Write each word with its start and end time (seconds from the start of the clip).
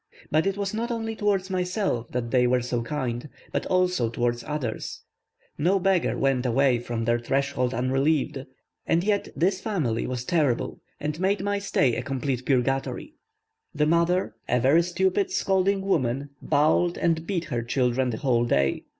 But 0.31 0.47
it 0.47 0.57
was 0.57 0.73
not 0.73 0.89
only 0.89 1.15
towards 1.15 1.51
myself 1.51 2.07
that 2.09 2.31
they 2.31 2.47
were 2.47 2.63
so 2.63 2.81
kind, 2.81 3.29
but 3.51 3.67
also 3.67 4.09
towards 4.09 4.43
others; 4.45 5.03
no 5.59 5.77
beggar 5.77 6.17
went 6.17 6.43
away 6.43 6.79
from 6.79 7.05
their 7.05 7.19
threshold 7.19 7.71
unrelieved; 7.71 8.47
and 8.87 9.03
yet 9.03 9.27
this 9.35 9.61
family 9.61 10.07
was 10.07 10.25
terrible, 10.25 10.81
and 10.99 11.19
made 11.19 11.43
my 11.43 11.59
stay 11.59 11.95
a 11.95 12.01
complete 12.01 12.47
purgatory. 12.47 13.13
The 13.75 13.85
mother, 13.85 14.33
a 14.49 14.59
very 14.59 14.81
stupid 14.81 15.29
scolding 15.29 15.81
woman, 15.83 16.31
bawled 16.41 16.97
and 16.97 17.27
beat 17.27 17.43
her 17.53 17.61
children 17.61 18.09
the 18.09 18.17
whole 18.17 18.45
day. 18.45 18.85